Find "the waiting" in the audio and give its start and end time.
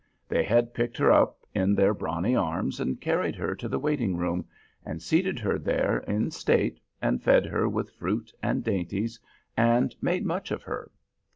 3.69-4.17